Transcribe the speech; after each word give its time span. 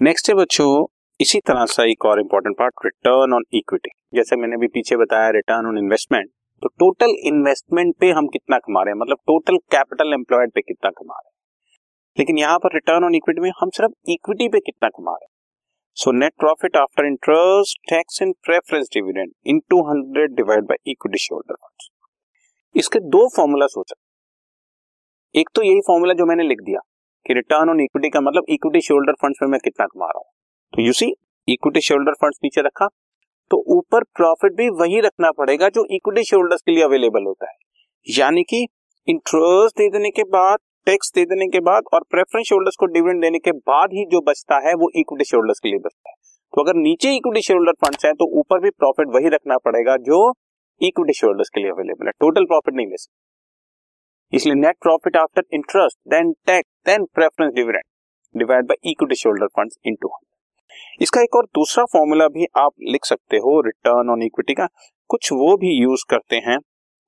Next 0.00 0.28
है 0.28 0.34
बच्चों, 0.34 0.86
इसी 1.20 1.38
तरह 1.40 1.64
से 1.66 1.82
एक 1.92 2.04
और 2.06 2.20
important 2.20 2.54
part 2.58 2.84
return 2.84 3.32
on 3.34 3.44
equity 3.54 3.90
जैसे 4.14 4.36
मैंने 4.36 4.56
अभी 4.56 4.66
पीछे 4.74 4.96
बताया 4.96 5.30
रिटर्न 5.36 5.66
ऑन 5.66 5.78
इन्वेस्टमेंट 5.78 6.28
तो 6.62 6.68
टोटल 6.82 7.14
इन्वेस्टमेंट 7.28 7.94
पे 8.00 8.10
हम 8.10 8.26
कितना 8.26 8.58
कमा 8.58 8.82
रहे 8.82 8.92
हैं? 8.92 8.98
मतलब 9.00 9.16
टोटल 9.26 9.56
कैपिटल 9.74 10.12
एम्प्लॉयड 10.14 10.52
पे 10.54 10.60
कितना 10.60 10.90
कमा 10.90 11.14
रहे 11.14 11.28
हैं? 11.28 11.34
लेकिन 12.16 12.38
यहाँ 12.38 12.58
पर 12.58 12.74
रिटर्न 12.74 13.04
ऑन 13.04 13.14
इक्विटी 13.14 13.40
में 13.40 13.50
हम 13.60 13.70
सिर्फ़ 13.76 14.12
इक्विटी 14.12 14.48
पे 14.48 14.60
कितना 14.60 14.88
कमा 14.88 15.12
रहे 15.12 15.24
हैं? 15.24 15.32
So 15.96 16.12
net 16.12 16.32
profit 16.40 16.76
after 16.76 17.06
interest 17.06 17.80
tax 17.90 18.22
and 18.22 18.34
preference 18.46 18.88
dividend 18.94 19.32
into 19.70 19.80
hundred 19.88 20.36
divide 20.36 20.64
by 20.64 20.90
equity 20.92 21.18
share 21.18 21.56
इसके 22.74 23.00
दो 23.08 23.28
फॉर्मूला 23.36 23.66
सोचा 23.66 24.02
एक 25.34 25.48
तो 25.54 25.62
यही 25.62 25.80
फॉर्मूला 25.86 26.14
जो 26.14 26.26
मैंने 26.26 26.48
लिख 26.48 26.60
दिया। 26.60 26.80
कि 27.28 27.34
रिटर्न 27.34 27.70
ऑन 27.70 27.80
इक्विटी 27.80 28.08
का 28.08 28.20
मतलब 28.20 28.44
इक्विटी 28.50 28.80
शोल्डर 28.80 29.12
फंड्स 29.22 29.38
में 29.42 29.48
मैं 29.48 29.60
कितना 29.64 29.86
कमा 29.86 30.06
रहा 30.06 30.18
हूँ। 30.18 30.30
तो 30.72 30.82
you 30.82 30.92
see 30.92 31.12
equity 31.48 31.80
share 31.80 32.12
funds 32.14 32.38
नीचे 32.44 32.62
रखा 32.62 32.86
तो 33.50 33.56
ऊपर 33.74 34.04
प्रॉफिट 34.16 34.52
भी 34.52 34.68
वही 34.78 35.00
रखना 35.00 35.30
पड़ेगा 35.32 35.68
जो 35.68 35.84
इक्विटी 35.90 36.24
शोल्डर्स 36.24 36.62
के 36.62 36.72
लिए 36.72 36.82
अवेलेबल 36.84 37.24
होता 37.26 37.50
है। 37.50 37.56
यानी 38.06 38.42
कि 38.42 38.66
इंटरेस्ट 39.08 39.78
दे 39.78 39.88
देने 39.90 40.10
के 40.10 40.22
बाद 40.30 40.58
टैक्स 40.86 41.12
दे 41.14 41.24
देने 41.26 41.46
के 41.48 41.60
बाद 41.62 41.84
और 41.94 42.04
प्रेफरेंस 42.10 42.50
होल्डर्स 42.52 42.76
को 42.76 42.86
डिविडेंड 42.88 43.22
देने 43.22 43.38
के 43.38 43.52
बाद 43.70 43.92
ही 43.92 44.04
जो 44.10 44.20
बचता 44.22 44.58
है 44.68 44.74
वो 44.74 44.90
इक्विटी 44.96 45.24
शोल्डर्स 45.24 45.60
के 45.60 45.68
लिए 45.68 45.78
बचता 45.78 46.10
है। 46.10 46.14
तो 46.52 46.62
अगर 46.62 46.74
नीचे 46.78 47.14
इक्विटी 47.16 47.42
शोल्डर 47.42 47.72
फंड्स 47.84 48.04
है 48.06 48.12
तो 48.14 48.30
ऊपर 48.40 48.60
भी 48.60 48.70
प्रॉफिट 48.78 49.14
वही 49.14 49.28
रखना 49.30 49.56
पड़ेगा 49.64 49.96
जो 50.04 50.20
इक्विटी 50.80 51.12
शोल्डर्स 51.14 51.48
के 51.48 51.60
लिए 51.60 51.70
अवेलेबल 51.70 52.06
है। 52.06 52.12
टोटल 52.20 52.44
प्रॉफिट 52.46 52.74
नहीं 52.74 52.86
ले 52.86 52.96
सकते। 52.96 54.36
इसलिए 54.36 54.54
net 54.56 54.76
profit 54.82 55.16
after 55.16 55.42
interest 55.52 55.98
then 56.10 56.32
tax 56.46 56.70
then 56.88 57.04
preference 57.14 57.52
dividend 57.54 58.38
divide 58.38 58.66
by 58.66 58.90
equity 58.90 59.14
share 59.14 59.46
funds 59.46 59.76
into 59.86 60.10
इसका 61.02 61.20
एक 61.20 61.36
और 61.36 61.46
दूसरा 61.54 61.84
फॉर्मूला 61.84 62.26
भी 62.28 62.46
आप 62.56 62.72
लिख 62.92 63.04
सकते 63.04 63.36
हो 63.36 63.60
रिटर्न 63.60 64.10
ऑन 64.10 64.22
इक्विटी 64.22 64.54
का। 64.54 64.66
कुछ 65.10 65.32
वो 65.32 65.56
भी 65.56 65.72
यूज़ 65.74 66.04
करते 66.10 66.36
हैं। 66.36 66.56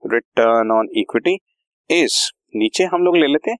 रिटर्न 0.02 0.70
ऑन 0.72 0.88
इक्विटी 0.96 1.34
इज़ 1.90 2.16
नीचे 2.56 2.84
हम 2.84 3.04
लोग 3.04 3.16
ले 3.16 3.26
लेते 3.26 3.50
हैं 3.50 3.58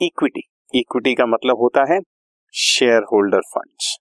इक्विटी 0.00 0.42
इक्विटी 0.74 1.14
का 1.14 1.26
मतलब 1.26 1.58
होता 1.58 1.84
है 1.92 1.98
share 2.54 3.02
holder 3.02 3.40
funds 3.48 3.96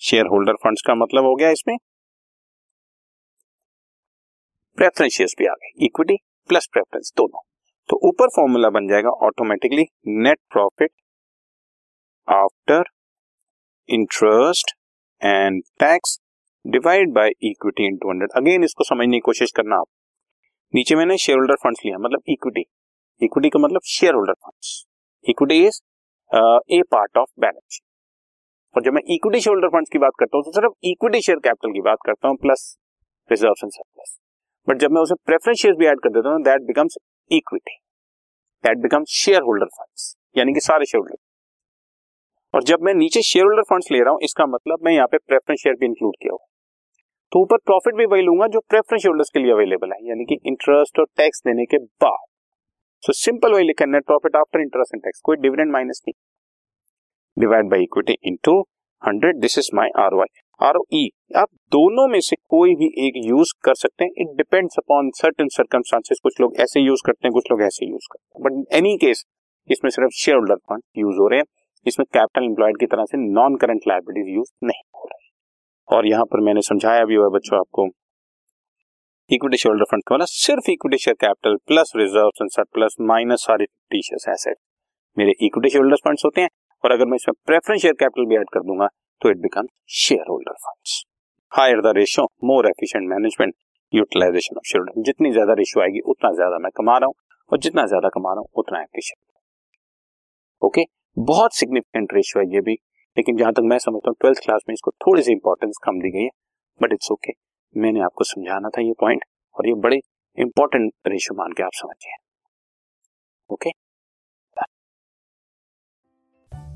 share 0.00 0.26
holder 0.26 0.54
funds 0.54 0.82
का 0.86 0.94
मतलब 0.94 1.24
हो 1.24 1.34
गया 1.34 1.50
इसमें 1.50 1.76
प्रेफरेंस 4.78 5.12
शेयर्स 5.12 5.34
भी 5.38 5.46
आ 5.46 5.54
गए। 5.54 5.72
इक्विटी 5.84 6.16
प्लस 6.48 6.68
प्रेफरेंस 6.72 7.12
दोनों। 7.16 7.40
तो 7.90 7.96
ऊपर 8.08 8.28
फॉर्मूला 8.28 8.68
बन 8.70 8.86
जाएगा 8.88 9.10
automatically 9.26 9.84
net 10.24 10.38
profit 10.52 10.90
after 12.28 12.82
interest 13.88 14.70
and 15.22 15.62
tax 15.80 16.18
divide 16.64 17.12
by 17.14 17.30
equity 17.42 17.86
into 17.96 18.10
hundred 18.10 18.36
again 18.36 18.64
इसको 18.64 18.84
समझने 18.84 19.16
की 19.16 19.20
कोशिश 19.20 19.52
करना 19.56 19.76
आप। 19.76 19.86
नीचे 20.74 20.96
मैंने 20.96 21.16
शेयर 21.18 21.38
होल्डर 21.38 21.56
फंड 21.64 21.76
लिया 21.84 21.98
मतलब 21.98 22.22
इक्विटी 22.28 22.64
इक्विटी 23.20 23.48
का 23.48 23.58
मतलब 23.58 23.80
shareholder 24.14 24.34
fund 24.34 25.30
equity 25.30 25.60
is 25.66 25.80
a 26.74 26.82
part 26.90 27.18
of 27.18 27.30
balance 27.40 27.80
और 28.74 28.82
जब 28.82 28.92
मैं 28.92 29.02
इक्विटी 29.14 29.40
शेयर 29.40 29.54
होल्डर 29.54 29.76
फंड 29.76 29.88
की 29.92 29.98
बात 29.98 30.12
करता 30.18 30.36
हूँ 30.36 30.44
तो 30.44 30.52
सिर्फ़ 30.52 30.72
इक्विटी 30.86 31.20
शेयर 31.22 31.38
कैपिटल 31.44 31.72
की 31.72 31.80
बात 31.82 32.06
करता 32.06 32.28
हूँ 32.28 32.36
plus 32.42 32.74
reserve 33.30 33.64
and 33.64 33.72
surplus 33.72 34.18
but 34.68 34.78
जब 34.78 34.92
मैं 34.92 35.02
उसे 35.02 35.14
प्रेफरेंस 35.26 35.58
शेयर 35.58 35.74
भी 35.74 35.86
ऐड 35.86 36.00
कर 36.00 36.10
देता 36.10 36.28
हूँ 36.28 36.42
that 36.42 36.66
becomes 36.66 36.96
equity 37.30 37.76
that 38.64 38.78
becomes 38.78 39.10
shareholder 39.42 39.66
funds 39.76 40.14
यानी 40.36 40.52
कि 40.54 40.60
सारे 40.60 40.86
शेयर 40.86 41.00
होल्डर 41.00 41.16
और 42.54 42.62
जब 42.64 42.82
मैं 42.82 42.94
नीचे 42.94 43.22
शेयर 43.22 43.44
होल्डर 43.44 43.62
फंड्स 43.62 43.90
ले 43.92 43.98
रहा 43.98 44.10
हूँ, 44.10 44.18
इसका 44.22 44.46
मतलब 44.46 44.78
मैं 44.84 44.92
यहाँ 44.92 45.06
पे 45.06 45.18
प्रेफरेंस 45.18 45.60
शेयर 45.60 45.74
भी 45.80 45.86
इंक्लूड 45.86 46.14
किया 46.22 46.32
हुआ। 46.32 46.46
तो 47.32 47.42
ऊपर 47.42 47.56
प्रॉफिट 47.66 47.94
भी 47.94 48.06
वही 48.06 48.22
लूँगा 48.22 48.46
जो 48.46 48.60
प्रेफरेंस 48.70 49.06
होल्डर्स 49.06 49.30
के 49.34 49.40
लिए 49.40 49.52
अवेलेबल 49.52 49.92
है, 49.92 49.98
यानी 50.08 50.24
कि 50.24 50.38
इंटरेस्ट 50.46 50.98
और 50.98 51.06
टैक्स 51.16 51.42
देने 51.46 51.64
के 51.64 51.78
बाद। 51.78 52.26
सो 53.02 53.12
सिंपल 53.14 53.52
वही 53.52 53.64
लिखा 53.64 53.86
net 53.86 54.04
profit 54.06 54.36
after 54.36 54.60
interest 54.60 54.94
and 54.94 55.02
tax 55.04 55.20
कोई 55.24 55.36
डिविडेंड 55.38 55.72
माइनस 55.72 56.02
नहीं। 56.08 56.14
Divide 57.36 57.68
by 57.70 57.82
equity 57.82 58.16
into 58.24 58.60
hundred 59.02 59.40
this 59.40 59.58
is 59.58 59.70
my 59.74 59.88
R 59.98 60.14
Y 60.14 60.39
R 60.60 60.76
O 60.76 60.82
E 60.94 61.08
आप 61.36 61.48
दोनों 61.72 62.06
में 62.08 62.20
से 62.20 62.36
कोई 62.50 62.74
भी 62.76 62.86
एक 63.06 63.14
यूज़ 63.26 63.52
कर 63.64 63.74
सकते 63.74 64.04
हैं। 64.04 64.10
It 64.22 64.36
depends 64.36 64.78
upon 64.78 65.10
certain 65.16 65.48
circumstances 65.52 66.18
कुछ 66.22 66.40
लोग 66.40 66.56
ऐसे 66.60 66.80
यूज़ 66.80 67.02
करते 67.06 67.26
हैं, 67.26 67.32
कुछ 67.32 67.44
लोग 67.50 67.62
ऐसे 67.62 67.86
यूज़ 67.86 68.08
करते 68.12 68.38
हैं। 68.38 68.44
बट 68.44 68.74
एनी 68.76 68.96
केस 68.96 69.24
इसमें 69.70 69.90
सिर्फ़ 69.90 70.10
शेयर 70.16 70.36
होल्डर 70.36 70.56
फंड 70.68 70.82
यूज़ 70.98 71.16
हो 71.16 71.28
रहे 71.28 71.38
हैं। 71.38 71.46
इसमें 71.86 72.04
कैपिटल 72.14 72.44
एम्प्लॉयड 72.44 72.78
की 72.80 72.86
तरह 72.86 73.04
से 73.04 73.18
नॉन 73.30 73.56
करंट 73.56 73.88
लाइबिलिटीज 73.88 74.34
यूज़ 74.34 74.50
नहीं 74.64 74.82
हो 74.94 75.06
रही 75.06 75.28
और 75.88 76.06
यहाँ 76.06 76.24
पर 76.24 76.40
मैंने 76.40 76.62
समझाया 76.62 77.04
भी 77.04 77.14
हुआ 77.14 77.28
बच्चों 77.36 77.58
आपको। 77.58 77.86
इक्विटी 79.30 79.56
शेयर 79.56 79.72
होल्डर 79.72 79.84
फंड 79.90 80.02
का 80.08 80.14
मतलब 80.14 80.26
सिर्फ़ 80.28 80.70
equity 80.70 80.98
share 80.98 81.16
capital 81.20 81.56
plus 81.66 81.92
reserve 81.96 82.46
surplus 82.48 82.96
minus 83.08 83.44
सारे 83.46 83.64
टिशियस 83.90 84.26
एसेट 84.28 84.56
मेरे 85.16 85.32
इक्विटी 85.42 85.68
शेयर 85.68 85.82
होल्डर 85.82 86.02
फंड्स 86.04 86.24
होते 86.24 86.40
हैं। 86.40 86.48
और 86.84 86.92
अगर 86.92 87.06
मैं 87.06 87.16
इसमें 87.16 87.34
प्रेफरेंस 87.46 87.80
शेयर 87.82 87.94
कैपिटल 87.94 88.26
भी 88.28 88.36
ऐड 88.36 88.50
कर 88.54 88.62
दूँगा 88.62 88.88
तो 89.22 89.30
it 89.30 89.36
become 89.38 89.66
shareholder 90.30 90.49
funds 90.62 91.02
higher 91.52 91.80
the 91.82 91.92
ratio 91.96 92.26
more 92.44 92.68
efficient 92.68 93.08
management 93.10 93.54
utilisation 93.92 94.56
of 94.56 94.68
share 94.68 95.02
जितनी 95.02 95.32
ज़्यादा 95.32 95.52
रेशियो 95.54 95.82
आएगी, 95.82 96.00
उतना 96.02 96.32
ज़्यादा 96.32 96.58
मैं 96.58 96.70
कमा 96.76 96.96
रहा 96.98 97.06
हूँ 97.06 97.14
और 97.52 97.58
जितना 97.58 97.86
ज़्यादा 97.86 98.08
कमा 98.08 98.32
रहा 98.32 98.40
हूँ, 98.40 98.48
उतना 98.54 98.80
एफिशिएंट 98.82 99.18
ओके 100.62 100.84
बहुत 101.16 101.54
सिग्निफिकेंट 101.54 102.12
रेशियो 102.14 102.42
है 102.42 102.54
ये 102.54 102.60
भी, 102.60 102.72
लेकिन 103.16 103.36
जहाँ 103.36 103.52
तक 103.52 103.62
मैं 103.64 103.78
समझता 103.78 104.10
हूँ 104.10 104.16
ट्वेल्थ 104.20 104.38
क्लास 104.44 104.62
में 104.68 104.72
इसको 104.74 104.90
थोड़ी 105.06 105.22
सी 105.22 105.32
इंपॉर्टेंस 105.32 105.78
कम 105.84 106.00
दी 106.00 106.10
गई 106.10 106.22
है 106.22 106.30
बट 106.80 106.92
इट्स 106.92 107.10
ओके 107.12 107.32
मैंने 107.74 108.00
आपको 108.02 108.24
समझाना 108.24 108.68
था 108.76 108.82
ये 108.82 108.92
पॉइंट 109.00 109.24
और 109.56 109.68
ये 109.68 109.74
बड़े 109.82 110.00
इंपॉर्टेंट 110.38 110.92
रेशियो 111.08 111.36
मान 111.38 111.52
के 111.52 111.62
आप 111.62 111.72
समझिए। 111.74 112.12
Okay 113.50 113.70